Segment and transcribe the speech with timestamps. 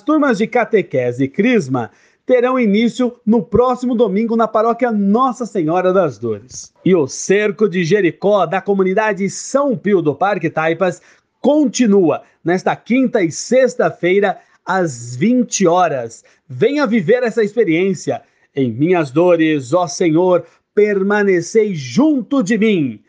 [0.00, 1.90] turmas de catequese e crisma
[2.26, 6.72] terão início no próximo domingo na paróquia Nossa Senhora das Dores.
[6.84, 11.02] E o cerco de Jericó da comunidade São Pio do Parque Taipas
[11.40, 16.24] continua nesta quinta e sexta-feira às 20 horas.
[16.48, 18.22] Venha viver essa experiência.
[18.54, 20.44] Em minhas dores, ó Senhor,
[20.74, 23.00] permanecei junto de mim.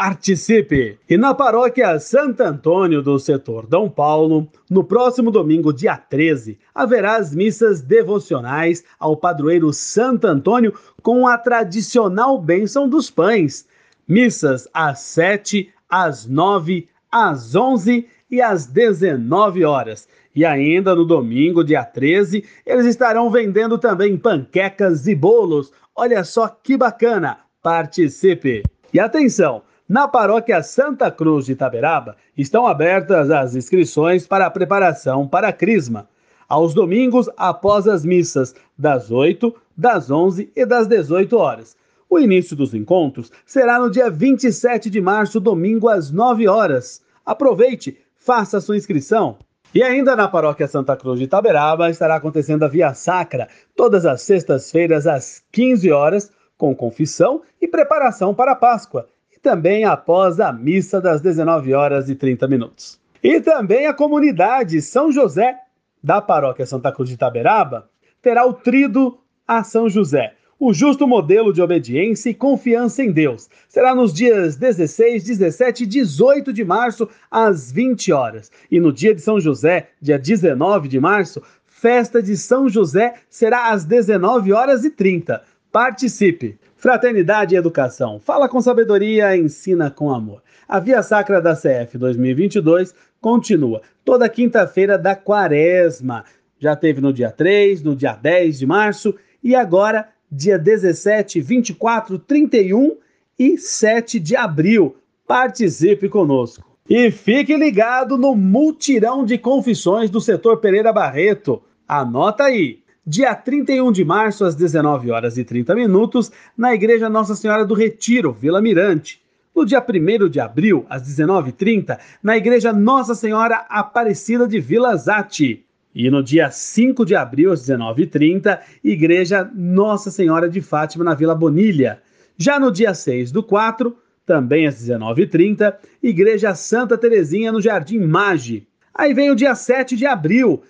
[0.00, 0.96] Participe!
[1.10, 7.16] E na paróquia Santo Antônio do setor Dom Paulo, no próximo domingo, dia 13, haverá
[7.16, 13.66] as missas devocionais ao padroeiro Santo Antônio com a tradicional bênção dos pães.
[14.06, 20.06] Missas às 7, às 9, às 11 e às 19 horas.
[20.32, 25.72] E ainda no domingo, dia 13, eles estarão vendendo também panquecas e bolos.
[25.92, 27.40] Olha só que bacana!
[27.60, 28.62] Participe!
[28.94, 29.66] E atenção!
[29.88, 35.52] Na paróquia Santa Cruz de Itaberaba estão abertas as inscrições para a preparação para a
[35.52, 36.06] Crisma,
[36.46, 41.74] aos domingos após as missas, das 8, das 11 e das 18 horas.
[42.10, 47.02] O início dos encontros será no dia 27 de março, domingo às 9 horas.
[47.24, 49.38] Aproveite, faça sua inscrição.
[49.74, 54.20] E ainda na paróquia Santa Cruz de Itaberaba estará acontecendo a Via Sacra, todas as
[54.20, 59.08] sextas-feiras às 15 horas, com confissão e preparação para a Páscoa
[59.38, 62.98] e também após a missa das 19 horas e 30 minutos.
[63.22, 65.56] E também a comunidade São José
[66.02, 67.88] da paróquia Santa Cruz de Itaberaba
[68.20, 73.48] terá o trido a São José, o justo modelo de obediência e confiança em Deus.
[73.68, 78.50] Será nos dias 16, 17 e 18 de março, às 20 horas.
[78.68, 83.70] E no dia de São José, dia 19 de março, festa de São José será
[83.70, 85.42] às 19 horas e 30.
[85.70, 86.58] Participe!
[86.78, 88.20] Fraternidade e Educação.
[88.20, 90.40] Fala com sabedoria, ensina com amor.
[90.68, 96.24] A Via Sacra da CF 2022 continua toda quinta-feira da quaresma.
[96.56, 99.12] Já teve no dia 3, no dia 10 de março
[99.42, 102.96] e agora dia 17, 24, 31
[103.36, 104.96] e 7 de abril.
[105.26, 106.78] Participe conosco.
[106.88, 111.60] E fique ligado no multirão de confissões do setor Pereira Barreto.
[111.88, 117.34] Anota aí dia 31 de março, às 19 horas e 30 minutos, na Igreja Nossa
[117.34, 119.18] Senhora do Retiro, Vila Mirante.
[119.56, 125.64] No dia 1 de abril, às 19h30, na Igreja Nossa Senhora Aparecida de Vila Zati.
[125.94, 131.34] E no dia 5 de abril, às 19h30, Igreja Nossa Senhora de Fátima, na Vila
[131.34, 132.02] Bonilha.
[132.36, 138.68] Já no dia 6 do 4, também às 19h30, Igreja Santa Terezinha, no Jardim Mage.
[138.94, 140.62] Aí vem o dia 7 de abril,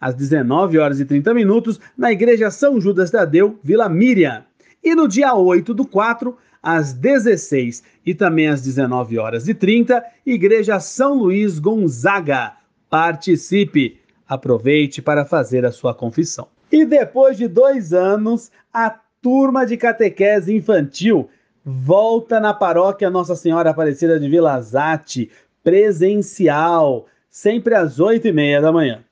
[0.00, 4.44] às 19 horas e 30 minutos, na Igreja São Judas Tadeu, Vila Miriam.
[4.82, 10.02] E no dia 8 do 4, às 16 e também às 19 horas e 30,
[10.24, 12.54] Igreja São Luís Gonzaga.
[12.88, 14.00] Participe!
[14.26, 16.48] Aproveite para fazer a sua confissão.
[16.72, 21.28] E depois de dois anos, a turma de catequese infantil
[21.64, 25.30] volta na paróquia Nossa Senhora Aparecida de Vila Zate,
[25.62, 29.02] presencial, sempre às 8 e meia da manhã.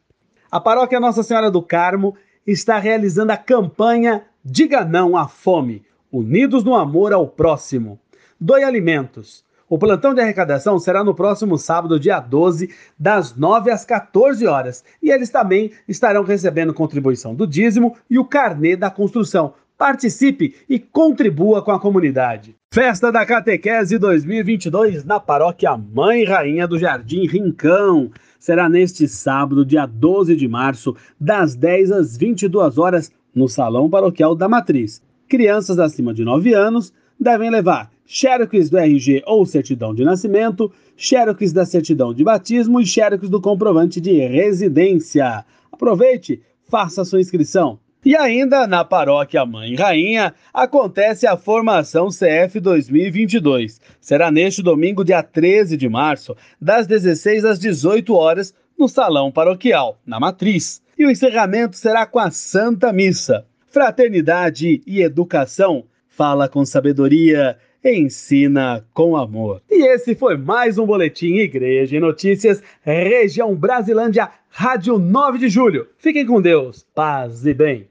[0.52, 2.14] A paróquia Nossa Senhora do Carmo
[2.46, 5.82] está realizando a campanha Diga Não à Fome,
[6.12, 7.98] Unidos no Amor ao Próximo.
[8.38, 9.42] Doe alimentos.
[9.66, 12.68] O plantão de arrecadação será no próximo sábado, dia 12,
[12.98, 14.84] das 9 às 14 horas.
[15.02, 19.54] E eles também estarão recebendo contribuição do dízimo e o carnê da construção.
[19.82, 22.54] Participe e contribua com a comunidade.
[22.72, 29.84] Festa da Catequese 2022 na paróquia Mãe Rainha do Jardim Rincão será neste sábado, dia
[29.84, 35.02] 12 de março, das 10 às 22 horas, no Salão Paroquial da Matriz.
[35.28, 41.52] Crianças acima de 9 anos devem levar xerox do RG ou certidão de nascimento, xerox
[41.52, 45.44] da certidão de batismo e xerox do comprovante de residência.
[45.72, 46.40] Aproveite,
[46.70, 47.80] faça sua inscrição.
[48.04, 53.80] E ainda na Paróquia Mãe Rainha acontece a formação CF 2022.
[54.00, 60.00] Será neste domingo, dia 13 de março, das 16 às 18 horas, no Salão Paroquial,
[60.04, 60.82] na Matriz.
[60.98, 63.46] E o encerramento será com a Santa Missa.
[63.68, 65.84] Fraternidade e educação.
[66.08, 69.62] Fala com sabedoria ensina com amor.
[69.70, 75.88] E esse foi mais um Boletim Igreja e Notícias, Região Brasilândia, Rádio 9 de Julho.
[75.98, 77.86] Fiquem com Deus, paz e bem.